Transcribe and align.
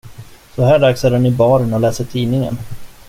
Så 0.55 0.63
här 0.65 0.79
dags 0.79 1.03
är 1.05 1.11
han 1.11 1.25
i 1.25 1.31
baren, 1.31 1.73
och 1.73 1.79
läser 1.79 2.05
tidningen. 2.05 2.57